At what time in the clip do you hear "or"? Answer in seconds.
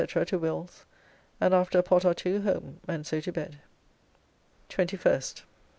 2.05-2.15